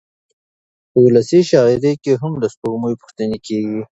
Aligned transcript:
په 0.91 0.97
ولسي 1.05 1.39
شاعرۍ 1.49 1.93
کې 2.03 2.13
هم 2.21 2.31
له 2.41 2.47
سپوږمۍ 2.53 2.93
پوښتنې 3.01 3.37
کېږي. 3.47 3.81